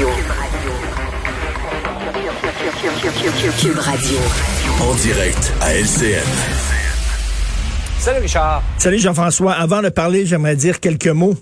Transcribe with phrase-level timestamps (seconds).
[0.00, 0.70] Cube Radio.
[3.60, 4.18] Cube Radio.
[4.80, 6.24] En direct à LCN.
[7.98, 8.62] Salut Richard.
[8.78, 9.52] Salut Jean-François.
[9.52, 11.34] Avant de parler, j'aimerais dire quelques mots.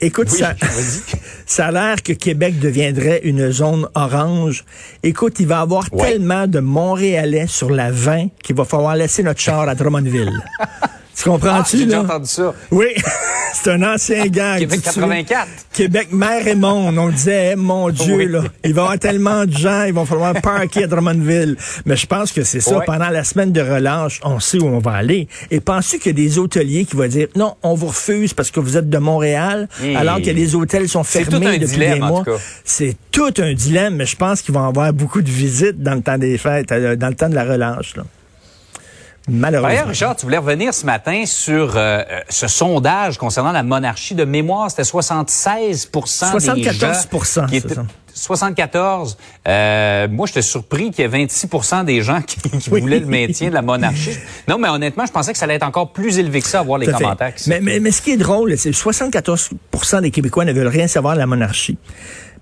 [0.00, 0.54] Écoute, Oui, ça,
[1.46, 4.64] ça a l'air que Québec deviendrait une zone orange.
[5.02, 6.10] Écoute, il va y avoir Ouais.
[6.12, 10.30] tellement de Montréalais sur la 20 qu'il va falloir laisser notre char à Drummondville.
[11.22, 12.02] tu Ah, comprends-tu, j'ai déjà là?
[12.04, 12.54] entendu ça.
[12.70, 12.86] Oui,
[13.54, 14.60] c'est un ancien gag.
[14.60, 15.24] Québec tu te souviens?
[15.24, 15.48] 84.
[15.72, 16.96] Québec, mer et monde.
[16.98, 18.28] On disait, eh, mon Dieu, Oui.
[18.28, 21.56] là, il va y avoir tellement de gens, il va falloir parker à Drummondville.
[21.86, 22.80] Mais je pense que c'est ça.
[22.86, 25.28] Pendant la semaine de relâche, on sait où on va aller.
[25.50, 28.50] Et penses-tu qu'il y a des hôteliers qui vont dire, non, on vous refuse parce
[28.50, 29.96] que vous êtes de Montréal, Hey.
[29.96, 32.24] alors que les hôtels sont fermés depuis dilemme, des mois?
[32.64, 36.02] C'est tout un dilemme, mais je pense qu'ils vont avoir beaucoup de visites dans le
[36.02, 38.04] temps des fêtes, euh, dans le temps de la relâche, là.
[39.28, 39.68] Malheureusement.
[39.68, 44.24] D'ailleurs, Richard, tu voulais revenir ce matin sur euh, ce sondage concernant la monarchie de
[44.24, 44.70] mémoire.
[44.70, 47.82] C'était 76% des 74 gens qui c'est étaient- ça.
[48.14, 49.16] 74.
[49.46, 52.80] Euh, moi, j'étais surpris qu'il y ait 26% des gens qui, qui Oui.
[52.80, 54.16] voulaient le maintien de la monarchie.
[54.48, 56.62] Non, mais honnêtement, je pensais que ça allait être encore plus élevé que ça à
[56.62, 57.34] voir les commentaires.
[57.46, 60.88] Mais, mais, mais ce qui est drôle, c'est que 74% des Québécois ne veulent rien
[60.88, 61.78] savoir de la monarchie.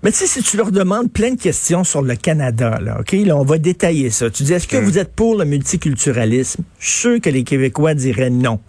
[0.03, 3.13] Mais tu sais, si tu leur demandes plein de questions sur le Canada, là, OK,
[3.13, 4.29] là, on va détailler ça.
[4.29, 6.63] Tu dis, est-ce que vous êtes pour le multiculturalisme?
[6.79, 8.59] Je suis sûr que les Québécois diraient non.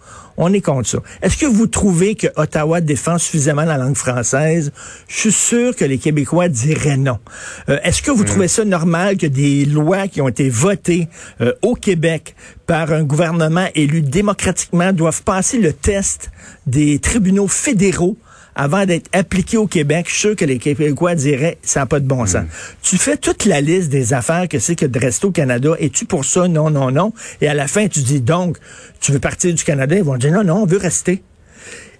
[0.41, 0.99] On est contre ça.
[1.21, 4.71] Est-ce que vous trouvez que Ottawa défend suffisamment la langue française?
[5.09, 7.19] Je suis sûr que les Québécois diraient non.
[7.67, 11.09] Euh, Est-ce que vous trouvez ça normal que des lois qui ont été votées
[11.41, 16.31] euh, au Québec par un gouvernement élu démocratiquement doivent passer le test
[16.65, 18.17] des tribunaux fédéraux
[18.55, 21.99] avant d'être appliqué au Québec, je suis sûr que les Québécois diraient ça n'a pas
[21.99, 22.45] de bon sens.
[22.81, 25.71] Tu fais toute la liste des affaires que c'est que de rester au Canada.
[25.79, 26.47] Es-tu pour ça?
[26.47, 27.13] Non, non, non.
[27.41, 28.57] Et à la fin, tu dis donc,
[28.99, 29.95] tu veux partir du Canada?
[29.95, 31.23] Ils vont dire non, non, on veut rester.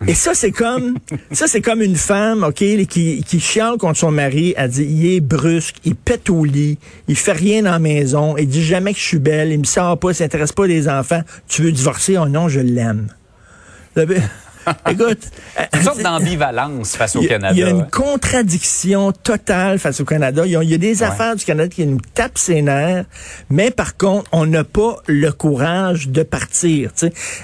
[0.07, 0.97] Et ça, c'est comme,
[1.31, 4.53] ça, c'est comme une femme, OK, qui, qui chiale contre son mari.
[4.57, 6.77] Elle dit, il est brusque, il pète au lit,
[7.07, 9.65] il fait rien dans la maison, il dit jamais que je suis belle, il me
[9.65, 11.21] sort pas, il s'intéresse pas des enfants.
[11.47, 12.17] Tu veux divorcer?
[12.17, 13.07] Oh non, je l'aime.
[14.89, 15.19] Écoute.
[15.73, 17.53] Une sorte d'ambivalence face au Canada.
[17.55, 20.43] Il y a une contradiction totale face au Canada.
[20.45, 23.05] Il y a, il y a des affaires du Canada qui nous tapent ses nerfs,
[23.49, 26.91] mais par contre, on n'a pas le courage de partir.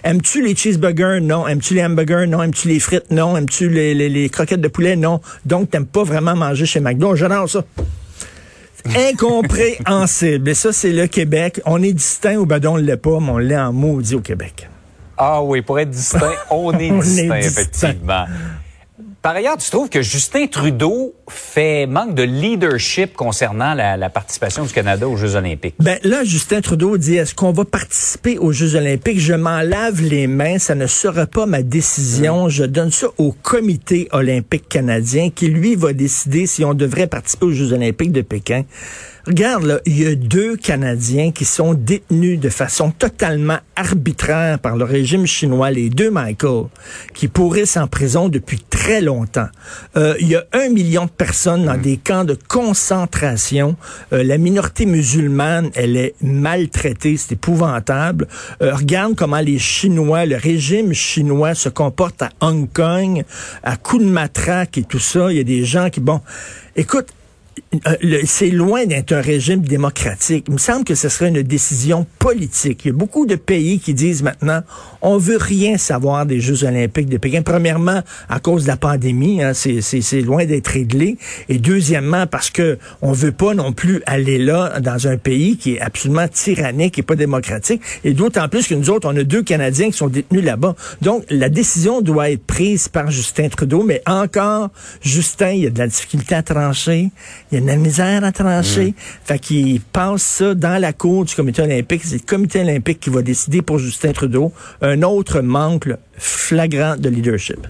[0.04, 1.20] Aimes-tu les cheeseburgers?
[1.22, 1.48] Non.
[1.48, 2.26] Aimes-tu les hamburgers?
[2.28, 2.44] Non.
[2.44, 3.10] Aimes-tu les frites?
[3.12, 3.36] Non.
[3.38, 4.96] Aimes-tu les, les- les croquettes de poulet?
[4.96, 5.22] Non.
[5.46, 7.16] Donc, t'aimes pas vraiment manger chez McDo.
[7.16, 7.64] J'adore ça.
[8.96, 10.50] Incompréhensible.
[10.50, 11.60] Et ça, c'est le Québec.
[11.66, 14.70] On est distinct ou ben on l'est pas, mais on l'est en maudit au Québec.
[15.18, 18.26] Ah oui, pour être distinct, on est On est distinct, effectivement.
[19.26, 24.64] Par ailleurs, tu trouves que Justin Trudeau fait manque de leadership concernant la, la participation
[24.66, 25.74] du Canada aux Jeux olympiques?
[25.80, 29.20] Ben là, Justin Trudeau dit est-ce qu'on va participer aux Jeux Olympiques?
[29.20, 32.50] Je m'en lave les mains, ça ne sera pas ma décision.
[32.50, 37.48] Je donne ça au Comité olympique canadien qui lui va décider si on devrait participer
[37.48, 38.62] aux Jeux Olympiques de Pékin.
[39.28, 44.78] Regarde là, il y a deux Canadiens qui sont détenus de façon totalement arbitraire par
[44.78, 46.66] le régime chinois, les deux Michael,
[47.16, 49.48] qui pourrissent en prison depuis très longtemps.
[49.98, 53.76] Euh, il y a un million de personnes dans des camps de concentration.
[54.14, 58.28] Euh, la minorité musulmane, elle est maltraitée, c'est épouvantable.
[58.62, 63.24] Euh, regarde comment les Chinois, le régime chinois se comporte à Hong Kong,
[63.64, 65.32] à coups de matraque et tout ça.
[65.32, 66.22] Il y a des gens qui, bon,
[66.76, 67.08] écoute,
[68.26, 70.46] c'est loin d'être un régime démocratique.
[70.48, 72.86] Il me semble que ce serait une décision politique.
[72.86, 74.62] Il y a beaucoup de pays qui disent maintenant,
[75.02, 77.42] on veut rien savoir des Jeux olympiques de Pékin.
[77.42, 81.18] Premièrement, à cause de la pandémie, hein, c'est loin d'être réglé.
[81.50, 85.76] Et deuxièmement, parce que on veut pas non plus aller là dans un pays qui
[85.76, 87.82] est absolument tyrannique et pas démocratique.
[88.04, 90.76] Et d'autant plus que nous autres, on a deux Canadiens qui sont détenus là-bas.
[91.02, 93.84] Donc, la décision doit être prise par Justin Trudeau.
[93.84, 94.70] Mais encore,
[95.02, 97.10] Justin, il y a de la difficulté à trancher.
[97.52, 98.96] Il y a de la misère à trancher.
[99.24, 102.02] Fait qu'il passe ça dans la cour du comité olympique.
[102.04, 104.52] C'est le comité olympique qui va décider pour Justin Trudeau.
[104.82, 107.68] Un autre manque là, flagrant de leadership.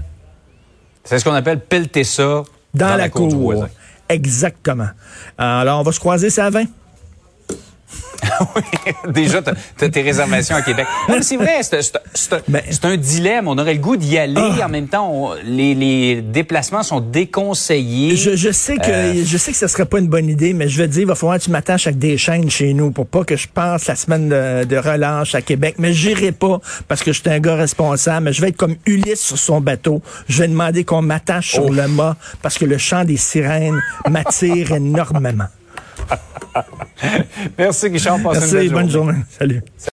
[1.04, 2.44] C'est ce qu'on appelle pelleter ça
[2.74, 3.30] Dans, la, cour.
[3.36, 3.70] voisin.
[4.10, 4.90] Exactement.
[5.38, 6.64] Alors, on va se croiser ça à 20.
[8.56, 8.62] oui,
[9.14, 10.86] déjà, t'as as tes réservations à Québec.
[11.10, 11.80] Non, mais c'est vrai, c'est
[12.48, 13.48] Ben- c'est un dilemme.
[13.48, 14.36] On aurait le goût d'y aller.
[14.62, 14.66] Ah.
[14.66, 18.16] En même temps, on- les, les déplacements sont déconseillés.
[18.16, 19.24] Je, je sais que Euh.
[19.26, 21.16] je sais que ce serait pas une bonne idée, mais je veux dire, il va
[21.16, 23.96] falloir que tu m'attaches avec des chaînes chez nous pour pas que je passe la
[23.96, 25.76] semaine de, de relâche à Québec.
[25.78, 28.26] Mais j'irai pas parce que je suis un gars responsable.
[28.26, 30.02] Mais je vais être comme Ulysse sur son bateau.
[30.30, 31.72] Je vais demander qu'on m'attache sur Oh.
[31.72, 35.46] le mât parce que le chant des sirènes m'attire énormément.
[37.58, 38.22] Merci, Richard.
[38.22, 39.12] Passe une Merci, belle bonne journée.
[39.14, 39.26] journée.
[39.30, 39.62] Salut.